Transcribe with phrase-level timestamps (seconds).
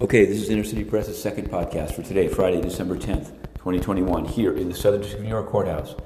[0.00, 4.56] Okay, this is Inner City Press's second podcast for today, Friday, December 10th, 2021, here
[4.56, 5.96] in the Southern District of New York Courthouse.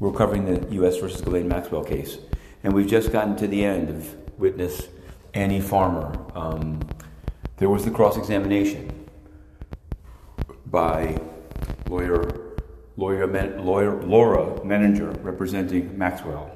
[0.00, 0.96] We're covering the U.S.
[0.96, 2.16] versus Ghislaine Maxwell case.
[2.64, 4.88] And we've just gotten to the end of witness
[5.34, 6.18] Annie Farmer.
[6.34, 6.80] Um,
[7.58, 9.10] there was the cross examination
[10.64, 11.20] by
[11.86, 12.54] lawyer,
[12.96, 16.50] lawyer, lawyer Laura Menninger, representing Maxwell.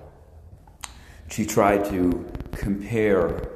[1.29, 3.47] She tried to compare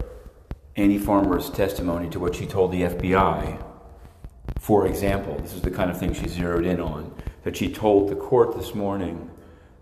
[0.76, 3.64] Annie Farmer's testimony to what she told the FBI.
[4.60, 7.14] For example, this is the kind of thing she zeroed in on
[7.44, 9.30] that she told the court this morning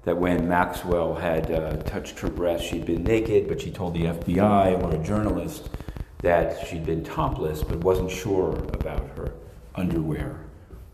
[0.04, 4.04] that when Maxwell had uh, touched her breast, she'd been naked, but she told the
[4.04, 5.68] FBI or a journalist
[6.22, 9.32] that she'd been topless but wasn't sure about her
[9.74, 10.44] underwear.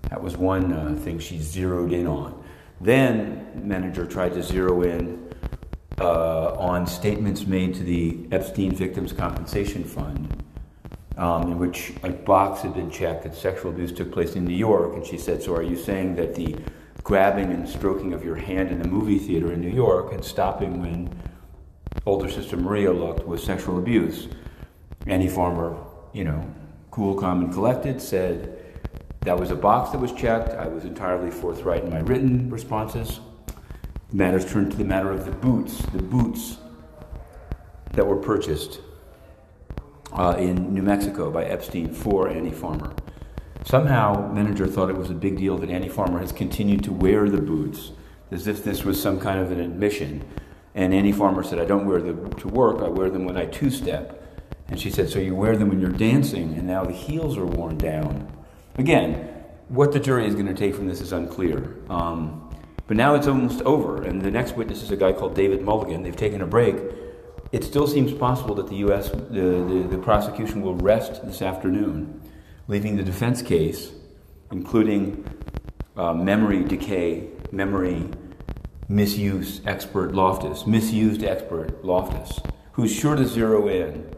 [0.08, 2.42] That was one uh, thing she zeroed in on.
[2.80, 5.29] Then, Menninger tried to zero in
[6.00, 10.42] uh, on statements made to the Epstein Victims Compensation Fund,
[11.16, 14.56] um, in which a box had been checked that sexual abuse took place in New
[14.56, 14.94] York.
[14.94, 16.56] And she said, So are you saying that the
[17.02, 20.80] grabbing and stroking of your hand in the movie theater in New York and stopping
[20.80, 21.14] when
[22.06, 24.28] older sister Maria looked was sexual abuse?
[25.06, 25.76] Annie Farmer,
[26.12, 26.54] you know,
[26.90, 28.58] cool, calm, and collected, said,
[29.20, 30.50] That was a box that was checked.
[30.50, 33.20] I was entirely forthright in my written responses.
[34.12, 36.56] Matters turn to the matter of the boots, the boots
[37.92, 38.80] that were purchased
[40.12, 42.94] uh, in New Mexico by Epstein for Annie Farmer.
[43.64, 47.28] Somehow, Menninger thought it was a big deal that Annie Farmer has continued to wear
[47.28, 47.92] the boots,
[48.30, 50.26] as if this was some kind of an admission.
[50.74, 53.46] And Annie Farmer said, I don't wear them to work, I wear them when I
[53.46, 54.16] two step.
[54.68, 57.46] And she said, So you wear them when you're dancing, and now the heels are
[57.46, 58.32] worn down.
[58.76, 59.28] Again,
[59.68, 61.76] what the jury is going to take from this is unclear.
[61.88, 62.50] Um,
[62.90, 66.02] but now it's almost over, and the next witness is a guy called David Mulligan.
[66.02, 66.74] They've taken a break.
[67.52, 72.20] It still seems possible that the U.S., the, the, the prosecution will rest this afternoon,
[72.66, 73.92] leaving the defense case,
[74.50, 75.24] including
[75.96, 78.08] uh, memory decay, memory
[78.88, 82.40] misuse expert Loftus, misused expert Loftus,
[82.72, 84.12] who's sure to zero in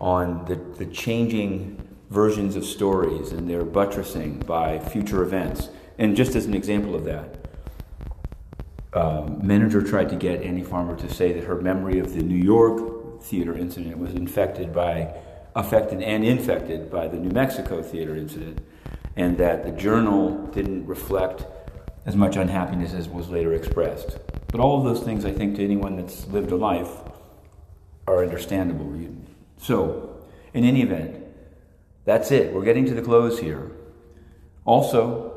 [0.00, 1.76] on the, the changing
[2.10, 5.70] versions of stories and their buttressing by future events.
[5.98, 7.42] And just as an example of that,
[8.94, 12.36] um, Menninger tried to get Annie Farmer to say that her memory of the New
[12.36, 15.14] York theater incident was infected by,
[15.54, 18.60] affected and infected by the New Mexico theater incident,
[19.16, 21.44] and that the journal didn't reflect
[22.04, 24.18] as much unhappiness as was later expressed.
[24.48, 26.90] But all of those things, I think, to anyone that's lived a life,
[28.06, 28.92] are understandable.
[29.56, 30.20] So,
[30.52, 31.24] in any event,
[32.04, 32.52] that's it.
[32.52, 33.70] We're getting to the close here.
[34.64, 35.31] Also,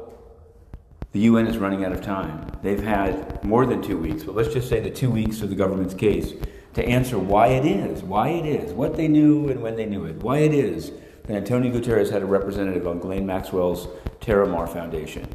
[1.16, 2.46] the UN is running out of time.
[2.62, 5.56] They've had more than two weeks, but let's just say the two weeks of the
[5.56, 6.34] government's case
[6.74, 10.04] to answer why it is, why it is, what they knew and when they knew
[10.04, 10.92] it, why it is
[11.24, 13.88] that Antonio Guterres had a representative on Ghislaine Maxwell's
[14.20, 15.26] Terramar Foundation.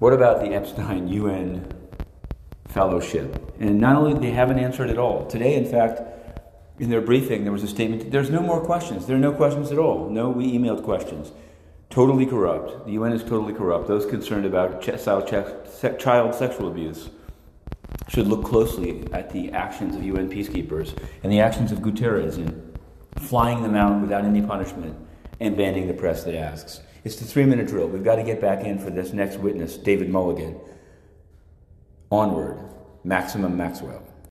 [0.00, 1.72] What about the Epstein UN
[2.66, 3.54] Fellowship?
[3.60, 5.24] And not only they haven't answered at all.
[5.28, 6.00] Today, in fact,
[6.80, 9.06] in their briefing, there was a statement there's no more questions.
[9.06, 10.10] There are no questions at all.
[10.10, 11.30] No, we emailed questions
[11.90, 12.86] totally corrupt.
[12.86, 13.88] The UN is totally corrupt.
[13.88, 17.10] Those concerned about child sexual abuse
[18.08, 22.78] should look closely at the actions of UN peacekeepers and the actions of Guterres in
[23.16, 24.96] flying them out without any punishment
[25.40, 26.80] and banning the press that asks.
[27.04, 27.88] It's the three minute drill.
[27.88, 30.60] We've got to get back in for this next witness, David Mulligan.
[32.10, 32.58] Onward,
[33.04, 34.02] Maximum Maxwell.